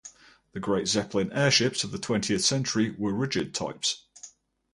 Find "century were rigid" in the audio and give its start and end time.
2.43-3.53